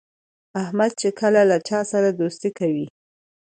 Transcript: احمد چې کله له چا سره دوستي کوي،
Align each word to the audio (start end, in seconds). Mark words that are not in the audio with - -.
احمد 0.63 0.91
چې 1.01 1.07
کله 1.19 1.41
له 1.49 1.57
چا 1.67 1.79
سره 1.91 2.07
دوستي 2.19 2.49
کوي، 2.59 2.85